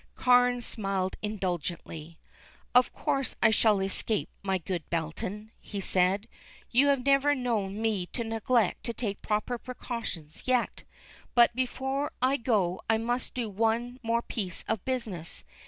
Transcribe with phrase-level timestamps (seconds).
[0.15, 2.17] Carne smiled indulgently.
[2.73, 6.27] "Of course I shall escape, my good Belton," he said.
[6.71, 10.85] "You have never known me to neglect to take proper precautions yet;
[11.35, 15.45] but before I go I must do one more piece of business.